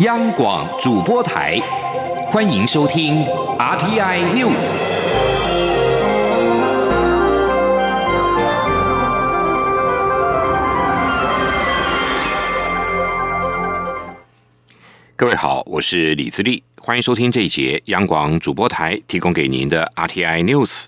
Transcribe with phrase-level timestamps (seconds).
[0.00, 1.58] 央广主播台，
[2.28, 3.24] 欢迎收听
[3.58, 4.70] RTI News。
[15.16, 20.84] 各位好，我是李自立，欢迎收听这一节央广主播台提供给您的 RTI News。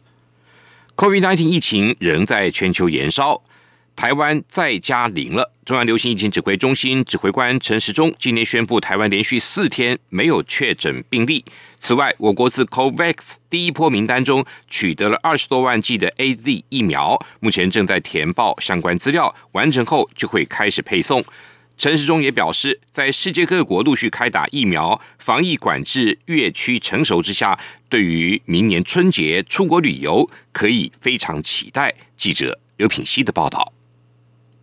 [0.95, 3.43] COVID-19 疫情仍在全球延烧。
[3.95, 5.53] 台湾再加零了。
[5.65, 11.45] 中央流行疫情指挥中心指挥官陈时中今天宣布，台湾连续四天没有确诊病例。
[11.79, 21.23] 此外，我国自 COVAX 第一波名单中取得了二十多万剂的 AZ 疫苗，目前正在填报相关资料，完成后就会开始配送。
[21.79, 31.95] 陈时中也表示，在世界各国陆续开打疫苗、防疫管制越趋成熟之下，对于明年春节出国旅游可以非常期待。
[32.17, 33.73] 记者刘品希的报道。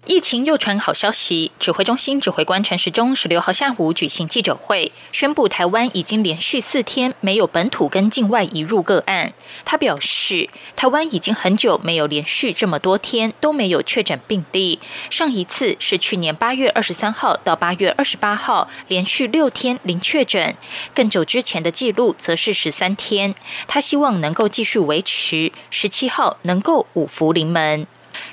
[0.08, 9.34] 疫情又传好消息，指挥中心指挥官陈时中十六号下午举行记者会，宣布台湾已经连续四天没有本土跟境外移入个案。
[9.66, 20.56] 他表示，台湾已经很久没有连续这么多天都没有确诊病例，上一次是去年八月二十三号到八月二十八号连续六天零确诊，
[20.96, 23.36] 更久之前的记录则是十三天。
[23.68, 27.86] 他希望能够继续维持，十七号能够五福临门。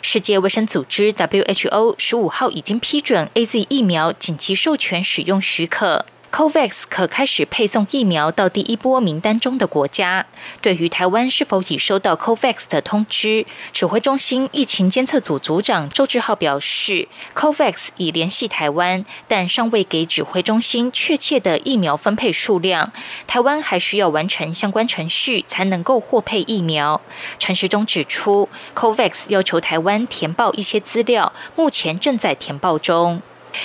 [0.06, 6.04] 世界卫生组织 （WHO） 十五号已经批准 A Z 疫苗紧急授权使用许可。
[6.34, 10.26] COVAX 可开始配送疫苗到第一波名单中的国家。
[10.60, 22.90] 对于台湾是否已收到 COVAX 的通知，指挥中心疫情监测组组长周志浩表示，COVAX 已联系台湾，但尚未给指挥中心确切的疫苗分配数量。
[23.28, 27.00] 台湾还需要完成相关程序才能够获配疫苗。
[27.38, 33.22] 陈时中指出，COVAX 要求台湾填报一些资料，目前正在填报中。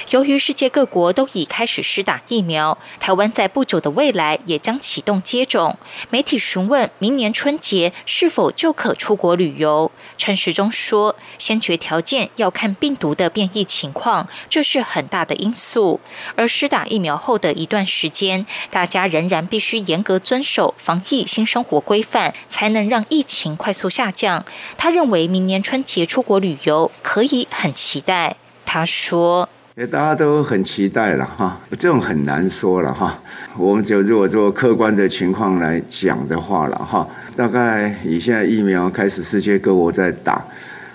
[0.10, 5.78] 由于世界各国都已开始施打疫苗，台湾在不久的未来也将启动接种。
[6.10, 16.00] 媒体询问明年春节是否就可出国旅游，陈时中说：“先决条件要看病毒的变异情况，这是很大的因素。
[16.36, 24.46] 而施打疫苗后的一段时间，大家仍然必须严格遵守防疫新生活规范，才能让疫情快速下降。”
[24.78, 28.36] 他认为明年春节出国旅游可以很期待。
[28.66, 29.50] 他说。
[29.88, 33.18] 大家都很期待了哈，这种很难说了哈。
[33.58, 40.44] 我们就如果做客观的情况来讲的话了哈，大概以现在疫苗开始世界各国在打，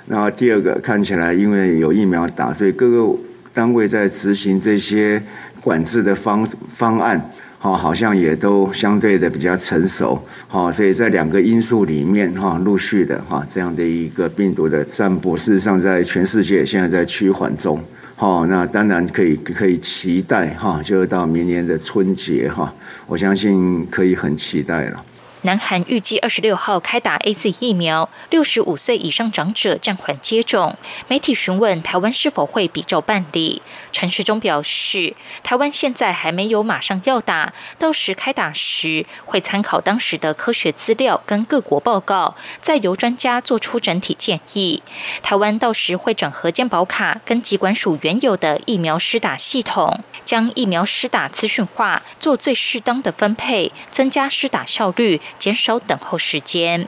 [0.06, 3.18] 然后第二个看起来因为有疫苗打，所以各个
[3.54, 5.22] 单位在执行这些
[5.62, 7.30] 管制的方方案，
[7.64, 17.82] 哦，好像也都相对的比较成熟，哈，所以在两个因素里面哈，陆续的哈这样的一个病毒的散播，事实上在全世界现在在趋缓中。
[18.16, 22.70] 好，那当然可以，可以期待哈，就是到明年的春节哈，
[23.06, 25.02] 我相信可以很期待了。
[25.44, 30.75] 南韩预计二十六号开打 A Z 疫苗，六十五岁以上长者暂缓接种。
[31.06, 33.60] 媒体询问台湾是否会比照办理，
[33.93, 44.82] 陈时中表示，台湾现在还没有马上要打，到时开打时会参考当时的科学资料跟各国报告，再由专家做出整体建议。
[45.22, 55.21] 台湾到时会整合健保卡跟疾管署原有的疫苗施打系统，将疫苗施打资讯化，做最适当的分配，增加施打效率。
[55.38, 56.86] 减少等候时间。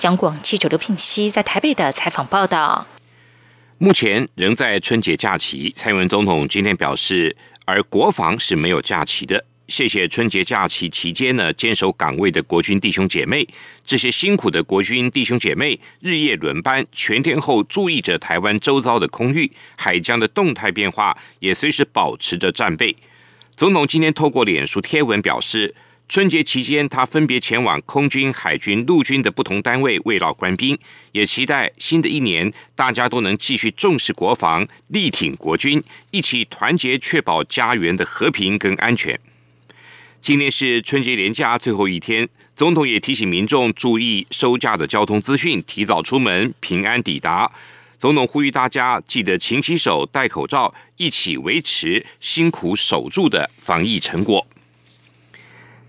[0.00, 2.86] 央广记者刘聘熙在台北的采访报道。
[3.76, 9.44] 目前仍在春节假期，蔡英文总统今天表示，而国防是没有假期的。
[9.68, 13.46] 谢谢春节假期期间呢坚守岗位的国军弟兄姐妹，
[13.84, 22.96] 这些辛苦的国军弟兄姐妹日夜轮班，全天候注意着台湾周遭的空域、海疆的动态变化，也随时保持着战备。
[23.54, 25.74] 总统今天透过脸书贴文表示。
[26.06, 30.78] 春节期间，他分别前往空军、海军、陆军的不同单位慰劳官兵，
[31.12, 39.18] 也期待新的一年大家都能继续重视国防，力挺国军，一起团结确保家园的和平跟安全。
[40.20, 47.50] 今天是春节连假最后一天，总统也提醒民众注意收假的交通资讯，提早出门，平安抵达。
[47.98, 54.46] 总统呼吁大家记得勤洗手、戴口罩，一起维持辛苦守住的防疫成果。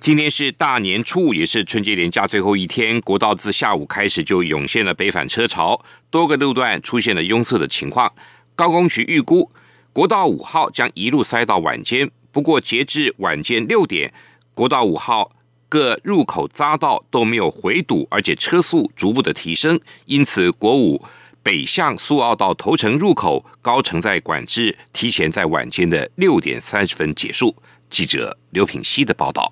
[0.05, 3.01] 今天是大年初五，也是春节连假最后一天。
[3.01, 8.13] 国道自下午开始就涌现了北返车潮，多个路段出现了拥塞的情况。
[8.55, 9.51] 高工局预估，
[9.91, 12.07] 国道五号将一路塞到晚间。
[12.31, 14.13] 不过，截至晚间六点，
[14.53, 15.31] 国道五号
[15.67, 19.79] 各入口匝道都没有回堵，而且车速逐步的提升。
[20.05, 21.03] 因此，国五
[21.41, 27.55] 北向苏澳到头城入口高承载管制提前在晚间的六点三十分结束。
[27.89, 29.51] 记者刘品希的报道。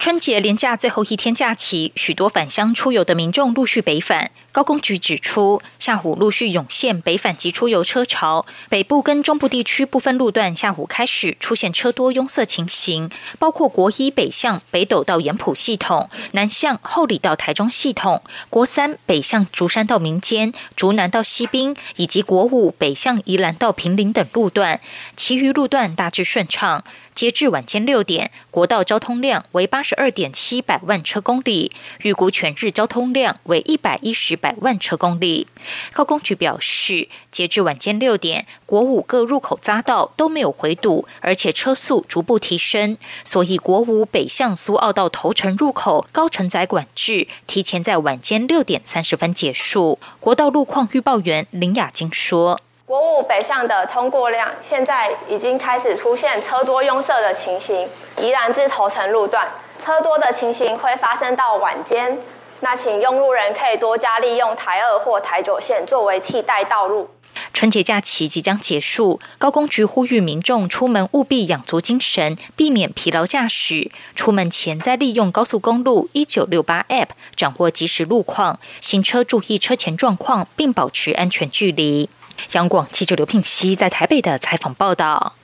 [0.00, 4.30] 春节连假最后一天假期，许多返乡出游的民众陆续北返。
[4.52, 13.08] 高工局指出，下午陆续涌现北返及出游车潮，北部跟中部地区部分路段下午开始出现车多拥塞情形，
[13.38, 24.80] 包括国一北向北斗到盐埔系统、南向后里到台中系统、国三北向竹山到民间、竹南到西滨，以及国五北向宜兰到平林等路段，
[25.16, 26.82] 其余路段大致顺畅。
[27.12, 31.70] 截至晚间六点，国道交通量为八十二点七百万车公里，
[32.02, 35.46] 预估全日交通量为一百一十百万车公里。
[35.92, 49.98] 高工局表示，截至晚间六点，国五各入口匝道都没有回堵，而且车速逐步提升，所以国五北向苏澳到头城入口高承载管制提前在晚间六点三十分结束。
[50.18, 52.60] 国道路况预报员林雅晶说。
[52.86, 59.46] 国五北向的通过量现在已经开始出现车多拥塞的情形，宜兰至头城路段
[59.78, 62.18] 车多的情形会发生到晚间，
[62.62, 67.08] 那请用路人可以多加利用台二或台九线作为替代道路。
[67.54, 73.90] 春节假期即将结束，高工局呼吁民众出门务必养足精神，避免疲劳驾驶。
[74.14, 82.10] 出门前再利用高速公路一九六八 App 掌握即时路况，行车注意车前状况，并保持安全距离。
[82.52, 85.34] 央广记者刘聘熙在台北的采访报道：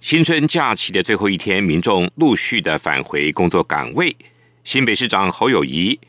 [0.00, 4.16] 新春假期的最后一天，民众陆续的返回工作岗位。
[4.64, 6.00] 新北市长侯友谊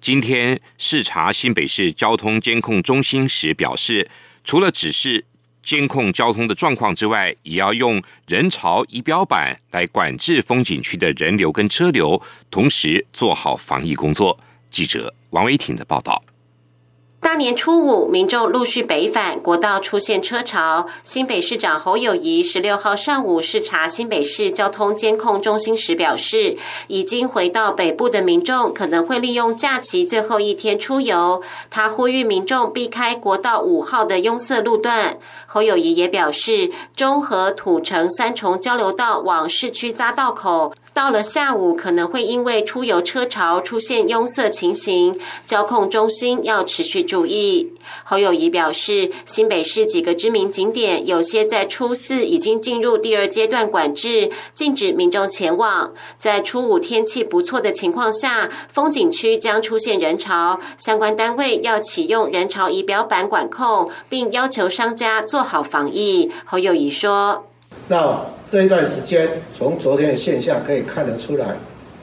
[0.00, 4.08] 今天视察新北市交通监控中心时表示，
[4.44, 5.24] 除了指示
[5.62, 14.38] 监控交通的状况之外，也要用人潮仪表板来管制风景区的人流跟车流，同时做好防疫工作。
[14.70, 16.22] 记者王维挺的报道。
[17.20, 20.86] 大年初五，民众陆续北返，国道出现车潮。
[21.02, 26.56] 新北市长侯友谊十六号上午视察新北市交通监控中心时表示，
[26.86, 31.42] 已经回到北部的民众可能会利用假期最后一天出游。
[31.68, 35.18] 他呼吁民众避开国道五号的拥塞路段。
[35.46, 40.72] 侯友谊也表示，中和土城三重交流道往市区匝道口。
[40.98, 45.16] 到了下午，可能会因为出游车潮出现拥塞情形，
[45.46, 47.72] 交控中心要持续注意。
[48.02, 55.92] 侯友谊表示，新北市几个知名景点，有些在初四已经进入第二阶段管制，禁止民众前往。
[56.18, 66.32] 在初五天气不错的情况下，风景区将出现人潮，相关单位要启用人潮仪表板管控，并要求商家做好防疫。
[66.44, 67.44] 侯友谊说。
[67.88, 69.26] 那这一段时间，
[69.56, 71.46] 从昨天的现象可以看得出来，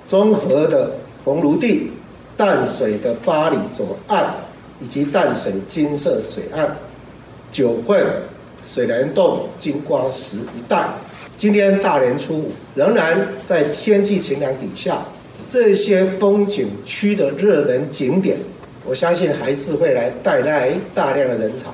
[0.07, 0.91] 综合的
[1.23, 1.91] 红炉地、
[2.35, 4.25] 淡水的八里左岸，
[4.79, 6.75] 以及淡水金色水岸、
[7.51, 8.03] 九份
[8.63, 10.87] 水帘洞、金瓜石一带，
[11.37, 15.05] 今天大年初五，仍然在天气晴朗底下，
[15.47, 18.37] 这些风景区的热门景点，
[18.85, 21.69] 我相信还是会来带来大量的人潮。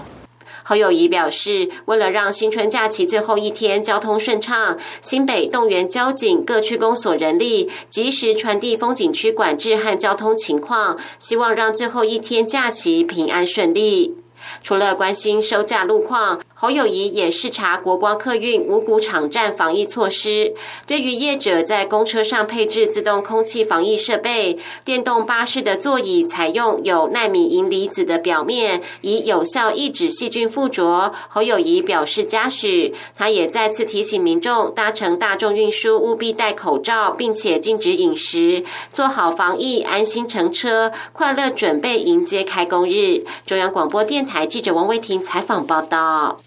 [0.72, 14.21] 侯友谊表示，为了让新春假期最后一天交通顺畅，新北动员交警各区公所人力，及时传递风景区管制和交通情况，希望让最后一天假期平安顺利。
[14.62, 16.40] 除了关心收假路况。
[16.54, 20.54] 侯友谊也视察国光客运五股场站防疫措施，
[20.86, 31.12] 对于业者在公车上配置自动空气防疫设备，电动巴士的座椅采用有纳米银离子的表面，以有效抑制细菌附着。
[31.30, 43.24] 侯友谊表示嘉许，他也再次提醒民众搭乘大众运输务必戴口罩，并且禁止饮食，做好防疫，安心乘车，快乐准备迎接开工日。
[43.48, 46.42] 中央广播电台记者王维婷采访报道。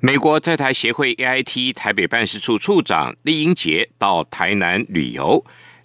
[0.00, 5.44] 美国在台协会 AIT 台北办事处处长厉英杰到台南旅游。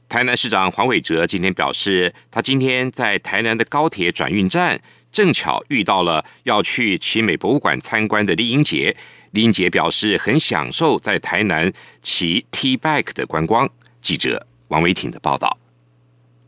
[0.10, 4.82] 台南市长黄伟哲今天表示，他今天在台南的高铁转运站，
[5.12, 8.96] 正巧遇到了要去奇美博物馆参观的厉英杰。
[9.32, 11.72] 厉英杰表示，很享受在台南
[12.04, 13.70] 骑 T bike 的观光。
[14.02, 15.58] 记者王维挺的报道。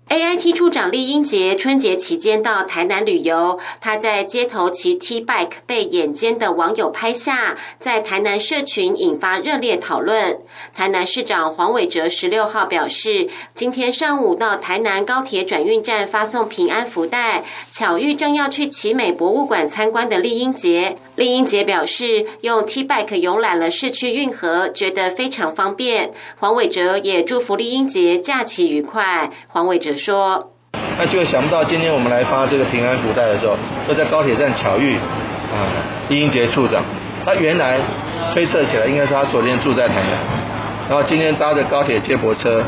[0.09, 10.39] A I T 处长厉英杰春节期间到台南旅游，他在街头骑 T bike 被眼尖的网友拍下，在台南社群引发热烈讨论。
[10.75, 20.97] 台南市长黄伟哲十六号表示，今天上午到台南高铁转运站发送平安福袋，巧遇正要去奇美博物馆参观的厉英杰。
[21.15, 26.11] 厉英杰表示，用 T bike 游览了市区运河，觉得非常方便。
[26.39, 29.29] 黄伟哲也祝福厉英杰假期愉快。
[29.47, 30.51] 黄伟哲说
[30.97, 33.55] ：“那就想不到今天我们来发这个平安福袋的时候，
[33.87, 35.69] 都在高铁站巧遇啊，
[36.09, 36.83] 李英杰处长。
[37.23, 37.79] 他原来
[38.33, 40.17] 推测起来，应该是他昨天住在台南，
[40.89, 42.61] 然后今天搭着高铁接驳车，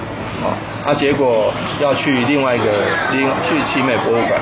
[0.43, 0.53] 啊
[0.85, 2.65] 啊，结果要去另外一个
[3.11, 4.39] 另去奇美博物馆，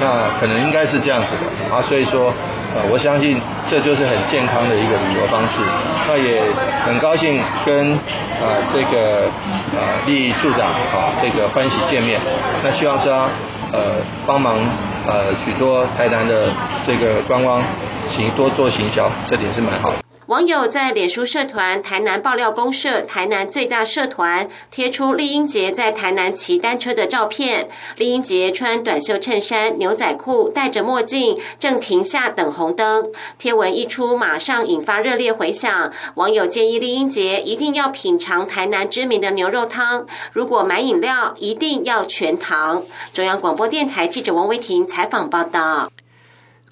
[0.00, 2.32] 那可能应该是这样子的啊，所以说。
[2.76, 3.40] 呃，我相信
[3.70, 5.62] 这就是很健康的一个旅游方式。
[6.06, 6.42] 那也
[6.84, 7.94] 很高兴跟
[8.36, 9.24] 啊这个
[9.72, 12.20] 啊利益处长啊这个欢喜见面。
[12.62, 13.30] 那希望他
[13.72, 14.58] 呃帮忙
[15.06, 16.52] 呃许多台南的
[16.86, 17.62] 这个观光
[18.10, 19.96] 行多做行销，这点是蛮好的。
[20.26, 27.68] 网友在脸书社团“台南爆料公社”台南最大社团贴出丽英杰在台南骑单车的照片。
[27.96, 33.12] 丽英杰穿短袖衬衫、牛仔裤，戴着墨镜，正停下等红灯。
[33.38, 35.92] 贴文一出，马上引发热烈回响。
[36.16, 42.82] 网友建议丽英杰一定要品尝台南知名的牛肉汤，如果买饮料，一定要全糖。
[43.14, 45.92] 中央广播电台记者王维婷采访报道。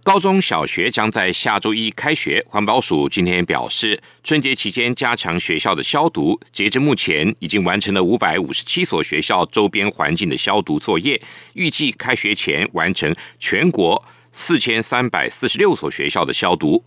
[0.04, 2.44] 高中小学将在下周一开学。
[2.46, 11.18] 环保署今天表示，春节期间加强学校的消毒，截至目前已经完成了五百五十七所学校周边环境的消毒作业，
[11.54, 16.84] 预计开学前完成全国四千三百四十六所学校的消毒。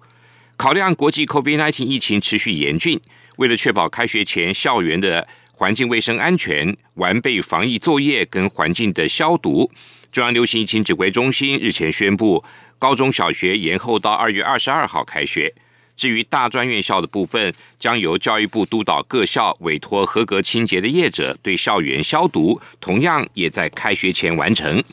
[0.55, 3.01] 考量国际 COVID-19 疫情持续严峻，
[3.37, 9.71] 为了确保开学前校园的环境卫生安全，完备防疫作业跟环境的消毒，
[10.11, 12.43] 中央流行疫情指挥中心日前宣布。
[12.79, 15.53] 高中小学延后到二月二十二号开学。
[15.95, 24.83] 至于大专院校的部分，将由教育部督导各校委托合格清洁的业者对校园消毒，同样也在开学前完成。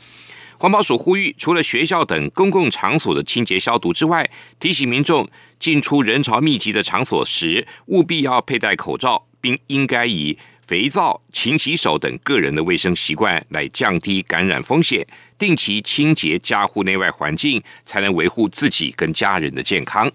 [0.57, 4.27] 环保署呼吁，除了学校等公共场所的清洁消毒之外，
[4.59, 5.29] 提醒民众
[5.61, 15.07] 进出人潮密集的场所时，务必要佩戴口罩，并应该以肥皂、勤洗手等个人的卫生习惯来降低感染风险。
[15.37, 20.11] 定期清洁家户内外环境，才能维护自己跟家人的健康。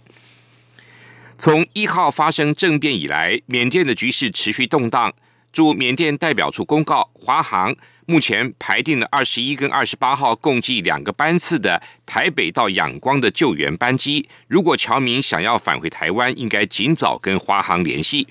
[1.38, 5.14] 从一号发生政变以来，缅甸的局势持续动荡。
[5.52, 7.76] 驻缅甸代表处公告，华航
[8.06, 14.28] 目前排定了二十一跟二十八号共计两个班次的台北到仰光的救援班机。
[14.48, 18.28] 如果侨民想要返回台湾，应该尽早跟华航联系。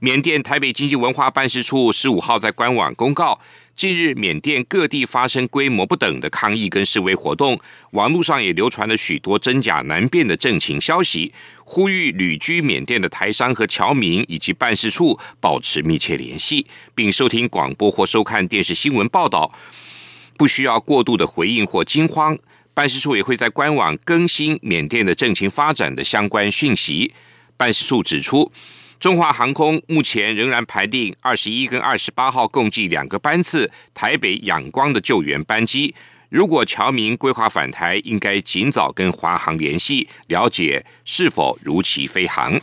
[0.00, 3.40] 缅甸台北经济文化办事处十五号在官网公告。
[3.74, 7.58] 近日，缅甸各地发生规模不等的抗议跟示威活动，
[7.90, 11.32] 网络上也流传了许多真假难辨的政情消息，
[11.64, 16.64] 呼吁旅居缅甸的台商和侨民以及办事处保持密切联系，
[16.94, 19.52] 并收听广播或收看电视新闻报道，
[20.36, 22.38] 不需要过度的回应或惊慌。
[22.72, 27.12] 办事处也会在官网更新缅甸的政情发展的相关讯息。
[27.56, 28.52] 办事处指出。
[29.00, 35.94] 中华航空目前仍然排定二十一跟二十八号共计两个班次台北仰光的救援班机。
[36.30, 42.60] 如果侨民规划返台，应该尽早跟华航联系，了解是否如期飞航。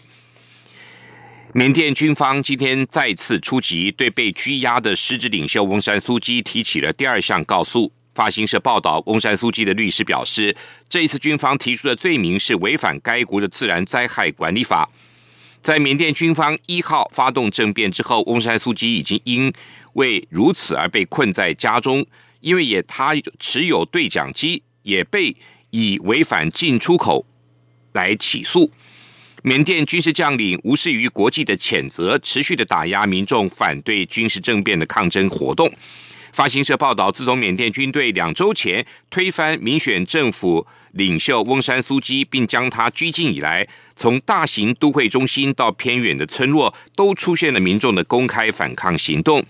[1.53, 7.89] 缅甸军方今天再次出击，对被拘押的实职领袖翁山苏基提起了第二项告诉。
[8.13, 10.55] 发行社报道，翁山苏基的律师表示，
[10.89, 14.89] 这一次军方提出的罪名是违反该国的自然灾害管理法。
[15.65, 19.51] 在缅甸军方一号发动政变之后，翁山苏基已经因
[19.93, 22.05] 为如此而被困在家中，
[22.39, 25.35] 因为也他持有对讲机，也被
[25.71, 27.25] 以违反进出口
[27.93, 28.69] 来起诉。
[29.41, 35.73] 缅甸军事将领无视于国际的谴责，持续的打压民众反对军事政变的抗争活动。
[36.31, 49.45] 发行社报道，自从缅甸军队两周前推翻民选政府领袖翁山苏基，并将他拘禁以来，从大型都会中心到偏远的村落，都出现了民众的公开反抗行动。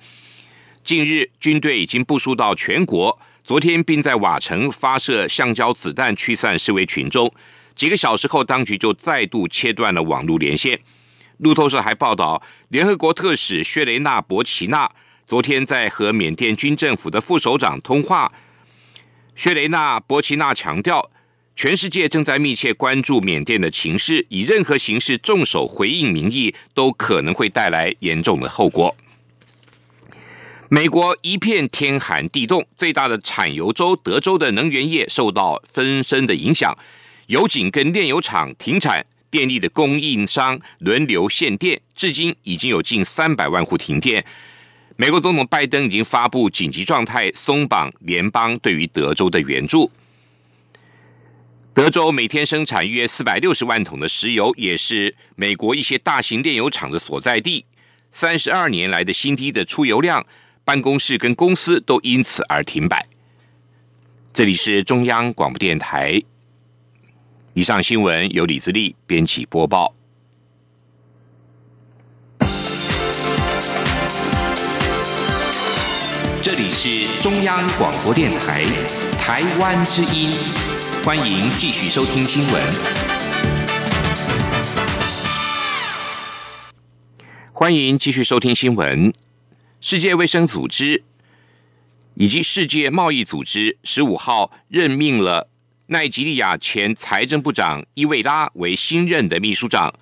[0.83, 7.31] 近日，军队已经部署到全国，昨天并在瓦城发射橡胶子弹驱散示威群众。
[7.75, 10.79] 几个小时后，当局就再度切断了网络连线。
[11.37, 14.89] 路透社还报道，联合国特使薛雷纳·博奇纳。
[15.27, 18.31] 昨天在和缅甸军政府的副首长通话，
[19.35, 21.11] 薛雷纳·博奇纳强调，
[21.55, 28.93] 全世界正在密切关注缅甸的情势，以任何形式重手回应民意，都可能会带来严重的后果。
[30.67, 36.77] 美国一片天寒地冻，最大的产油州德州的能源业受到分身的影响，
[37.27, 44.25] 油井跟炼油厂停产，电力的供应商轮流限电，至今已经有近三百万户停电。
[44.97, 49.89] 美国总统拜登已经发布紧急状态，松绑联邦对于德州的援助。
[51.75, 57.65] 德州每天生产约四百六十万桶的石油，也是美国一些大型炼油厂的所在地。
[58.11, 60.25] 三十二年来的新低的出油量，
[60.63, 63.05] 办公室跟公司都因此而停摆。
[64.33, 66.17] 这里是中央广播电台。
[67.53, 69.93] 以上新闻由李自力编辑播报。
[76.41, 78.63] 这里是中央广播电台
[79.19, 80.29] 台湾之音，
[81.05, 82.63] 欢迎继续收听新闻。
[87.53, 89.13] 欢迎继续收听新闻。
[89.81, 91.03] 世界卫生组织
[92.15, 95.47] 以及世界贸易组织十五号任命了。
[95.85, 99.93] 奈及利亚前财政部长伊维拉为新任的秘书长，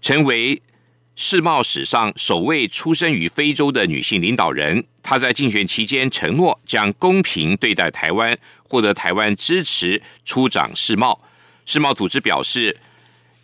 [0.00, 0.60] 成为
[1.14, 4.84] 世贸史上首位出生于非洲的女性领导人。
[5.04, 8.36] 她在竞选期间承诺将公平对待台湾，
[8.72, 11.20] 获得台湾支持出掌世贸。
[11.66, 12.74] 世贸组织表示，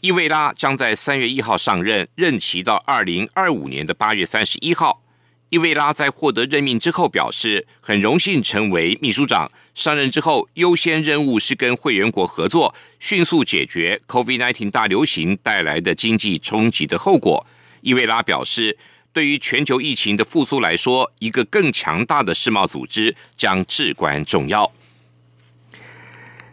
[0.01, 5.03] 伊维拉将在三月一号上任，任期到二零二五年的八月三十一号。
[5.51, 9.53] 伊维拉在获得任命之后表示，很荣幸成为秘书长。
[9.75, 17.47] 上任之后，优先任务是跟会员国合作，迅速解决 COVID-19 大流行带来的经济冲击的后果。
[17.83, 18.79] 伊维拉表示，
[19.13, 24.73] 对于全球疫情的复苏来说，一个更强大的世贸组织将至关重要。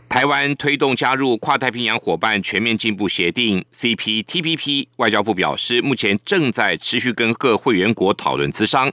[0.07, 8.91] 台湾推动加入跨太平洋伙伴全面进步协定 （CPTPP），外交部表示，目前正在持续跟各会员国讨论资商。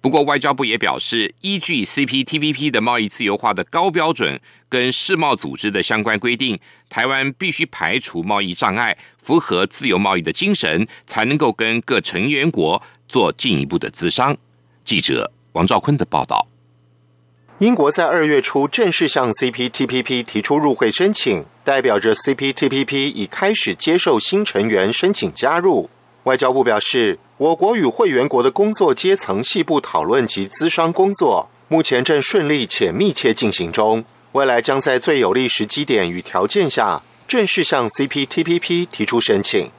[0.00, 6.58] 不过，外交部也表示，依据 CPTPP 的贸易自由化的高标准跟世贸组织的相关规定，
[6.90, 14.36] 台湾必须排除贸易障碍，符合自由贸易的精神，才能够跟各成员国做进一步的资商。
[14.84, 16.46] 记者王兆坤的报道。
[17.64, 25.88] 英国在二月初正式向 CPTPP 提出入会申请，代表着 CPTPP 已开始接受新成员申请加入。
[26.24, 39.70] 外交部表示，我国与会员国的工作阶层细部讨论及资商工作目前正顺利且密切进行中，未来将在最有利时机点与条件下正式向 CPTPP 提出申请。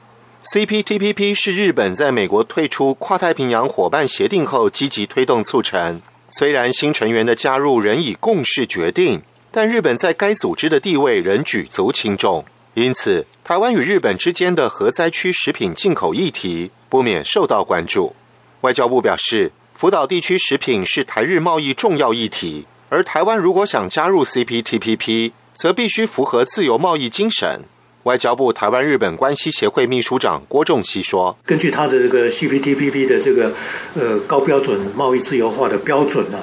[0.52, 6.02] CPTPP 是日本在美国退出跨太平洋伙伴协定后积极推动促成。
[6.30, 18.14] 虽然新成员的加入仍以共识决定，但日本在该组织的地位仍举足轻重，因此台湾与日本之间的核灾区食品进口议题不免受到关注。
[18.62, 27.62] 外交部表示，福岛地区食品是台日贸易重要议题，而台湾如果想加入 CPTPP，则必须符合自由贸易精神。
[28.06, 33.52] 外交部台湾日本关系协会秘书长郭仲熙说：“根据他的这个 CPTPP 的这个
[33.94, 36.38] 呃高标准贸易自由化的标准呢，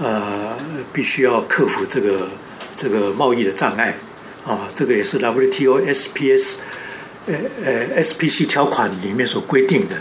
[0.00, 0.58] 呃，
[0.92, 2.26] 必须要克服这个
[2.74, 3.96] 这个贸易的障碍
[4.44, 6.56] 啊，这个也是 WTO SPS
[7.26, 9.94] 呃呃 SPC 条款里面所规定的，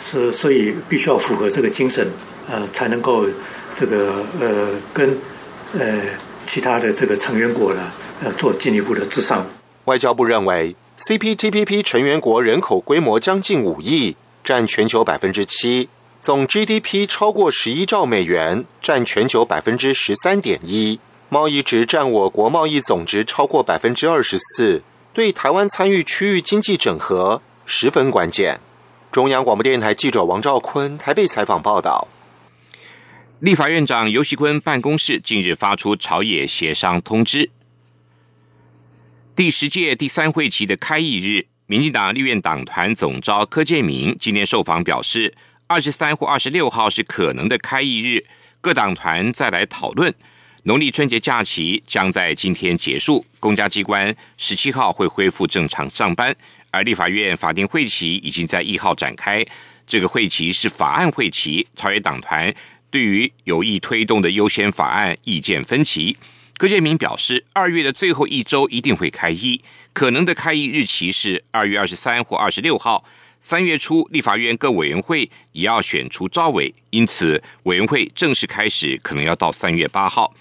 [0.00, 2.08] 是所以必须要符合这个精神，
[2.50, 3.26] 呃，才能够
[3.74, 5.14] 这个呃跟
[5.78, 6.00] 呃
[6.46, 7.82] 其他的这个成员国呢
[8.24, 9.46] 呃做进一步的至上。”
[9.86, 14.14] 外交部认为，CPTPP 成员国人口规模将近五亿，
[14.44, 15.88] 占全球百分之七，
[16.20, 28.60] 总 GDP 超过十一兆美元，占全球百分之十三点一，贸易值占我国贸易总值超过百分之二十四，对台湾参与区域经济整合十分关键。
[29.10, 32.06] 中央广播电台记者王兆坤台北采访报道。
[33.40, 37.50] 立法院长游锡坤办公室近日发出朝野协商通知。
[39.34, 45.32] 第十届第三会期的开议日，民进党立院党团总召柯建明今天受访表示，
[45.66, 48.22] 二十三或二十六号是可能的开议日，
[48.60, 50.14] 各党团再来讨论。
[50.64, 56.36] 农历春节假期将在今天结束，公家机关十七号会恢复正常上班，
[56.70, 59.42] 而立法院法定会期已经在一号展开。
[59.86, 62.54] 这个会期是法案会期，朝野党团
[62.90, 66.14] 对于有意推动的优先法案意见分歧。
[66.62, 69.60] 柯建明表示，二月的最后一周一定会开议，
[69.92, 73.04] 可能的开议日期是二月二十三或二十六号。
[73.40, 80.32] 三月初，立法院各委员会也要选出招委，因此委员会正式开始可能要到三月八号。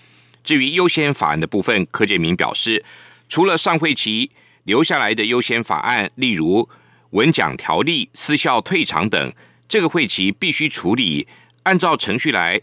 [0.43, 2.85] 至于优先法案的部分，柯建明表示，
[3.27, 4.29] 除了上会期
[4.65, 6.69] 留下来的优先法案，例如
[7.09, 9.33] 文奖条例、私校退场等，
[9.67, 11.27] 这个会期必须处理，
[11.63, 12.61] 按照程序来。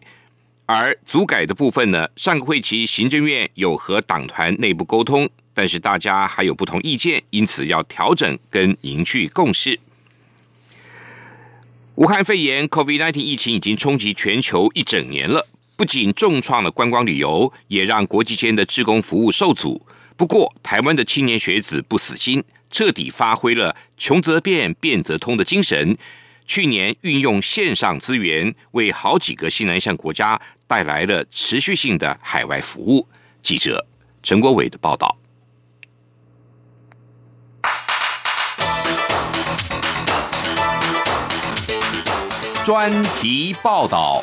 [0.70, 2.06] 而组改的部分呢？
[2.14, 9.80] 上个会期行政院有和党团内部沟通，但是大家还有不同意见，因此要调整跟凝聚共识。
[11.94, 19.80] 武汉肺炎 （COVID-19） 疫情已经冲击全球一整年了，不仅重创了观光旅游，也让国际间的志工服务受阻。
[20.18, 25.96] 不过，台湾的青年学子不死心，彻底发挥了“穷则变，变则通”的精神。
[26.46, 33.04] 去年运用线上资源，为好几个西南向国家带来了持续性的海外服务。
[33.42, 33.84] 记者
[34.22, 35.16] 陈国伟的报道。
[42.64, 44.22] 专题报道。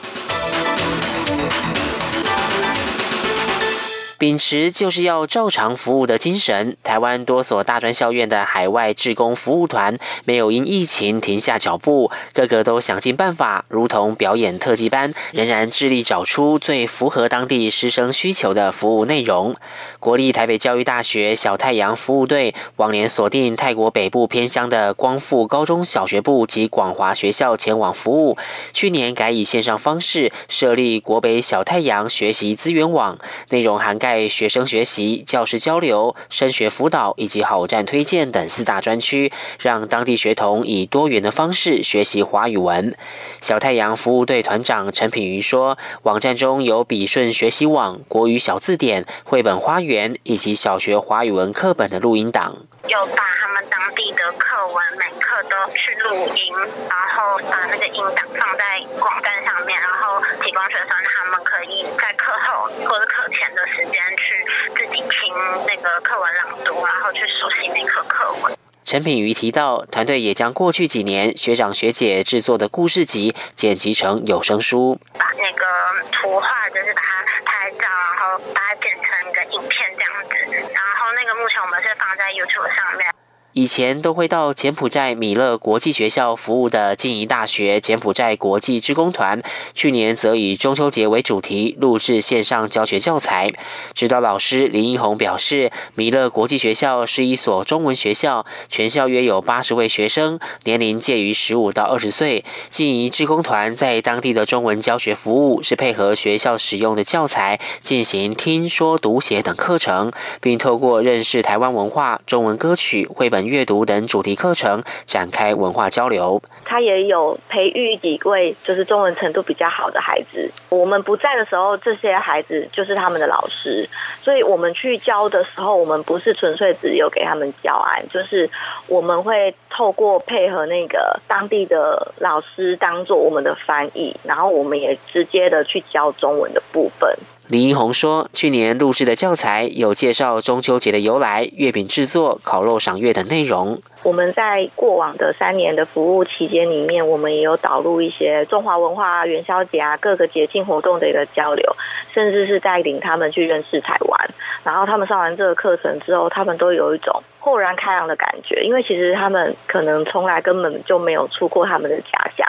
[4.17, 19.53] 秉持就是要照常服务的精神，台湾多所大专校院的海外志工服务团没有因疫情停下脚步，个个都想尽办法，如同表演特技班，仍然致力找出最符合当地师生需求的服务内容。
[19.99, 28.37] 国立台北教育大学小太阳服务队往年锁定泰国北部偏乡的光复高中小学部及广华学校前往服务，
[28.71, 34.04] 去年改以线上方式设立国北小太阳学习资源网，内容涵盖。
[34.05, 42.95] 在学生学习、教师交流、升学辅导以及好站推荐等四大专区，让当地学童以多元的方式学习华语文。
[43.41, 52.55] 小太阳服务队团长陈品瑜说：“网站中有笔顺学习网、国语小字典、绘本花园以及小学华语文课本的录音档。”
[52.87, 55.34] 有把他们当地的课文每课
[55.75, 56.53] 去录音，
[56.89, 65.33] 然后把那个音档放在网站上面，然后提供学生他们可以在课后或者课前的时间去自己听
[65.67, 68.55] 那个课文朗读，然后去熟悉那课课文。
[68.85, 75.65] 陈品瑜提到，团队也将过去几年学长学姐制作的故事集剪辑成有声书，把那个
[76.11, 83.14] 图画就是把它拍照，然后把它剪成一个影片这样子，然后那个目前我们是放在 YouTube 上面。
[83.55, 89.41] 以前都会到柬埔寨米勒国际学校服务的静宜大学柬埔寨国际职工团，
[89.73, 93.53] 去年则以中秋节为主题录制线上教学教材。
[93.93, 102.43] 指导老师林英宏表示，米勒国际学校是一所中文学校，全校约有八十位学生，年龄介于十五到二十岁。
[102.69, 113.44] 静宜职工团在当地的中文教学服务是配合学校使用的教材进行听说读写等课程，并透过认识台湾文化、中文歌曲、绘本。
[113.45, 116.41] 阅读等主题课程展开文化交流。
[116.63, 120.51] 他也有培育几位就是中文程度比较好的孩子。
[120.69, 123.87] 我们不在的时候，这些孩子就是他们的老师。
[124.21, 128.49] 所以我们去教的时候，我们不是纯粹只有给他们教案，就是
[128.87, 137.07] 我们会透过配合那个当地的老师当做我们的翻译，然后我们也直接的去教中文的部分。
[137.47, 143.79] 李英红说：“去年录制的教材有介绍中秋节的由来、月饼制作、烤肉赏月等内容。
[144.01, 151.75] 我们在过往的三年的服务期间里面，我们也有导入一些中华文化、元宵节啊各个节庆活动的一个交流，
[152.15, 154.29] 甚至是带领他们去认识台湾。
[154.63, 162.47] 然后他们上完这个课程之后，他们都有一种豁然开朗的感觉，因为其实他们可能从来根本就没有出过他们的家乡。”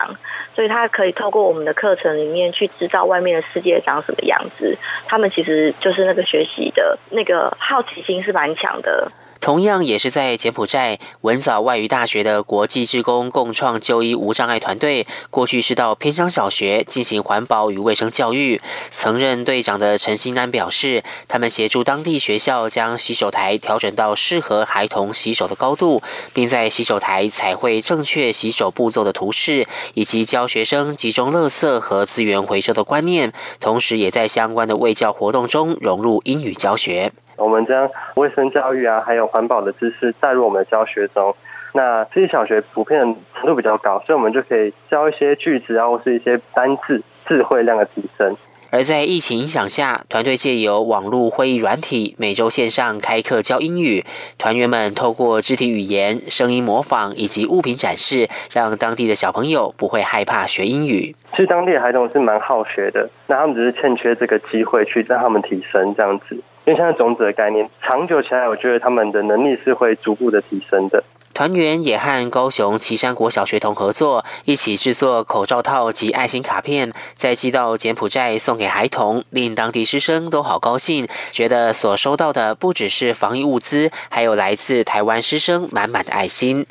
[0.55, 4.75] 所以，他可以透过我们的课程里面去知道外面的世界长什么样子。
[5.05, 9.13] 他们其实就是那个学习的那个好奇心是蛮强的。
[9.47, 18.61] 同样也是在柬埔寨文藻外语大学的国际职工共创就医无障碍团队，过去是到偏乡小学进行环保与卫生教育。
[18.91, 37.13] 曾任队长的陈新安表示，他们协助当地学校将洗手台调整到适合孩童洗手的高度，并在洗手台彩绘正确洗手步骤的图示，以及教学生集中垃圾和资源回收的观念，同时也在相关的卫教活动中融入英语教学。
[37.37, 41.35] 我们将卫生教育啊，还有环保的知识带入我们的教学中。
[41.73, 43.01] 那这些小学普遍
[43.35, 48.35] 程度比较高，所以我们就可以教一些句子啊，或是一些单字、智慧量的提升。
[48.71, 54.05] 而在疫情影响下，团队借由网络会议软体，每周线上开课教英语。
[54.39, 61.15] 团员们透过肢体语言、声音模仿以及物品展示，让当地的小朋友不会害怕学英语。
[61.31, 66.37] 其实当地的孩童是蛮好学的，那他们只是欠缺这个机会去让他们提升这样子。
[66.67, 71.03] 因为现在种子的概念，长久起来，我觉得他们的能力是会逐步的提升的。
[71.37, 86.65] 团员也和高雄旗山国小学童合作，一起制作口罩套及爱心卡片，再寄到柬埔寨送给孩童，令当地师生都好高兴，觉得所收到的不只是防疫物资，还有来自台湾师生满满的爱心。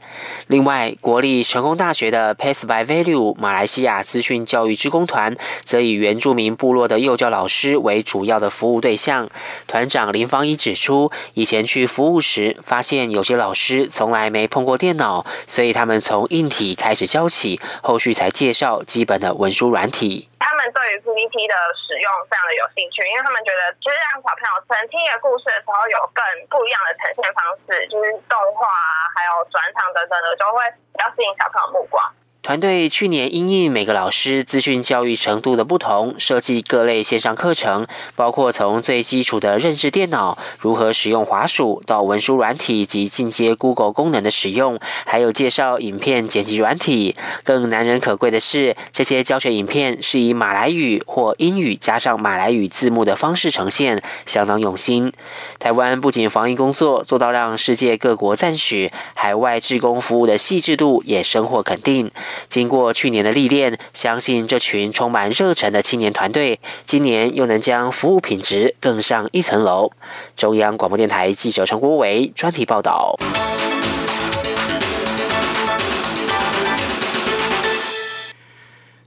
[0.48, 9.30] 另外，国立成功大学的 Pass by Value 马来西亚资讯教育职工团，则以原住民部落的幼教老师为主要的服务对象。
[9.68, 14.50] 团长林芳一指出，以前去服务时，发现有些老师从来没。
[14.56, 15.20] 通过电脑，
[15.52, 20.32] 所以他们从硬体开始教起，后续才介绍基本的文书软体。
[20.40, 30.64] 他们对于 PPT 的使用非常的有兴趣，因为他们觉得就是让小朋友曾听一个故事的时候有更不一样的呈现方式，就是动画啊，还有转场等等的，就会
[30.96, 32.00] 比较吸引小朋友目光。
[32.46, 44.78] 团队去年因应每个老师资讯教育程度的不同，设计各类线上课程，包括从最基础的认识电脑、如何使用滑鼠，到文书软体及进阶 Google 功能的使用，
[45.08, 47.16] 还有介绍影片剪辑软体。
[47.44, 55.12] 更难能可贵的是，这些教学影片是以马来语或英语加上马来语字幕的方式呈现，相当用心。
[55.58, 62.12] 台湾不仅防疫工作做到让世界各国赞许，海外志工服务的细致度也深获肯定。
[62.50, 69.92] 经过去年的历练，相信这群充满热忱的青年团队，今年又能将服务品质更上一层楼。
[70.36, 73.16] 中央广播电台记者陈国伟专题报道。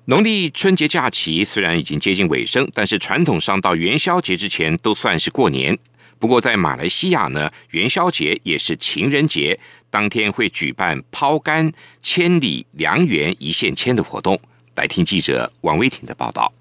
[0.06, 5.78] 农历春节假期虽然已经接近尾声，但是传统上到元宵节之前都算是过年。
[6.18, 9.60] 不过在马来西亚呢，元宵节也是情人节。
[9.90, 11.72] 当天会举办抛竿
[12.02, 14.38] 千里良缘一线牵的活动。
[14.74, 16.52] 来听记者王威婷的报道。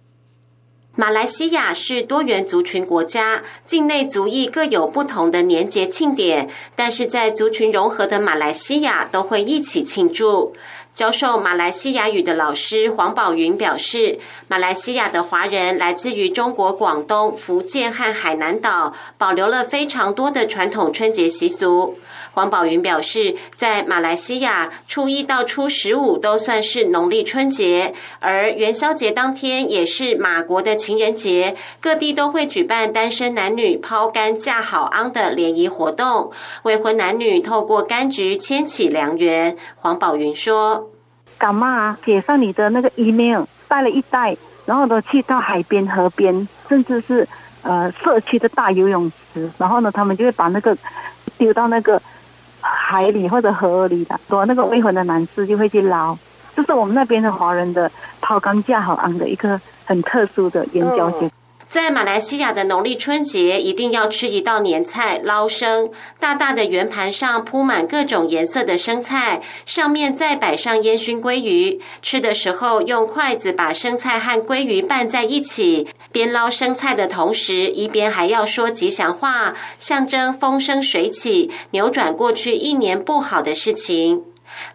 [0.95, 10.55] 马来西亚是多元族群国家，境内族裔各有不同的年节庆典，但是在族群融合的马来西亚都会一起庆祝。
[10.95, 21.99] 教授马来西亚语的老师黄宝云表示，马来西亚的华人来自于中国广东、福建和海南岛，保留了非常多的传统春节习俗。
[22.37, 39.57] 黄宝云表示，在马来西亚，初一到初十五都算是农历春节，而元宵节当天也是马国的情人节，各地都会举办单身男女抛竿嫁好安的联谊活动，未婚男女透过柑橘牵起良缘。
[39.77, 40.91] 黄宝云说。
[41.39, 47.27] 干嘛写上你的那个 email，带了一袋，然后呢去到海边、河边，甚至是
[47.63, 50.77] 呃社区的大游泳池，然后呢他们就会把那个
[51.39, 51.99] 丢到那个
[52.69, 56.17] 海里或者河里的，说那个未婚的男士就会去捞，
[56.55, 57.89] 这是我们那边的华人的
[58.21, 61.29] 抛竿架好昂的一个很特殊的岩礁节。
[61.69, 65.91] 在马来西亚的农历春节，一定要吃一道年菜捞生。
[66.17, 71.81] 大大的圆盘上铺满各种颜色的生菜，上面再摆上烟熏鲑鱼。
[72.01, 84.23] 吃的时候用筷子把生菜和鲑鱼拌在一起，边捞生菜的同时，一边还要说吉祥话，象征风生水起，扭转过去一年不好的事情。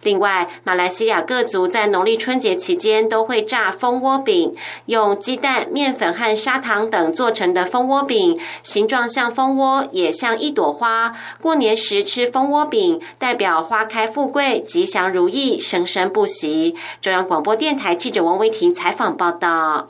[0.03, 4.55] 另外，马来西亚各族在农历春节期间都会炸蜂窝饼，
[4.87, 11.15] 用鸡蛋、面粉和砂糖等做成的蜂窝饼，形状像蜂窝，也像一朵花。
[11.41, 16.75] 过年时吃蜂窝饼，代表花开富贵、吉祥如意、生生不息。
[17.01, 19.89] 中央广播电台记者王维婷采访报道。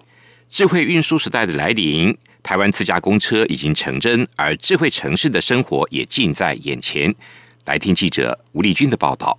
[0.50, 7.14] 智慧运输时代的来临，台湾自驾公车已经成真，而智慧城市的生活也近在眼前。
[7.64, 9.38] 来听记者吴丽君的报道。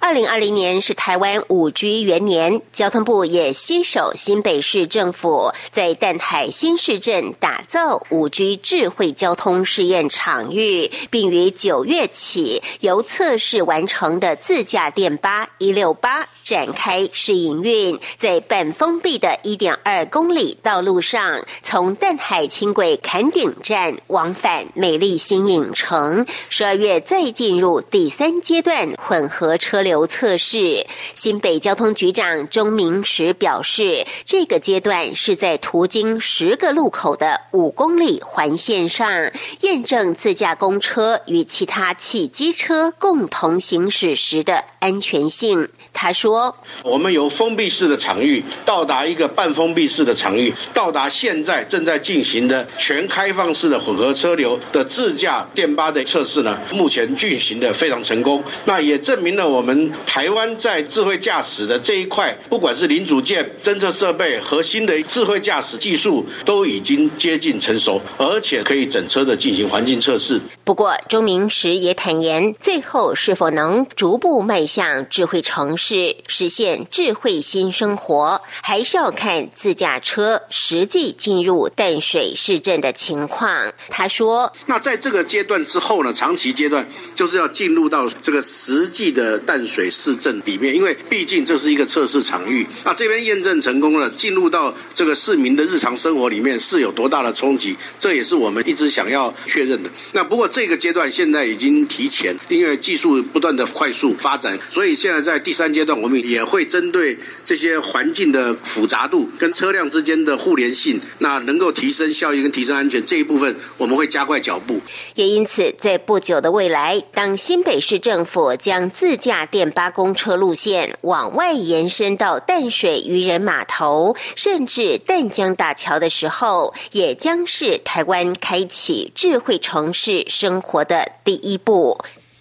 [0.00, 29.56] 二零二零年是台湾五 G 元年，交通部也携手新北市政府，在淡海新市镇打造五 G 智慧交通试验场域，并于九月起由测试完成的自驾电巴一六八展开试营运，在半封闭的一点二公里道路上，从淡海轻轨坎顶站往返美丽新影城，十二月再进入第三阶段混合。
[29.56, 39.32] 车流测试，新北交通局长钟明池表示，这个阶段是在途经十个路口的五公里环线上，
[39.62, 45.68] 验证自驾公车与其他汽机车共同行驶时的安全性。
[45.98, 46.54] 他说
[46.84, 58.44] ：“我们由封闭式的场域到达一个半封闭式的场域，到达现在正在进行的全开放式的混合车流的自驾电巴的测试呢，目前进行的非常成功。
[58.66, 70.38] 那也证明了。”我们台湾在智慧驾驶的这一块，不管是零组件、侦测设备、核心的智慧驾驶技术，都已经接近成熟，而且可以整车的进行环境测试。
[70.62, 83.72] 不过，钟明时也坦言，最后是否能逐步迈向智慧城市，是实现智慧新生活，还是要看自驾车实际进入淡水市镇的情况。
[83.88, 86.12] 他说：“那在这个阶段之后呢？
[86.12, 97.76] 长期阶段就是要进入到这个实际的。”淡水市镇里面，因为毕竟这是一个测试场域，那这边验证成功了，进入到这个市民的日常生活里面是有多大的冲击？
[98.00, 99.90] 这也是我们一直想要确认的。
[100.12, 105.86] 那不过这个阶段现在已经提前，因为技术不断的快速发展，所以现在在第三阶。
[105.86, 114.80] 段，我们也会针对这些环境的复杂度跟车辆之间的互联性，那能够提升效益跟提升安全这一部分，我们会加快脚步。
[115.14, 131.96] 也因此，在不久的未来，当新北市政府将自驾电巴公车路线往外延伸到淡水渔人码头，甚至淡江大桥的时候，也将是台湾开启智慧城市生活的第一步。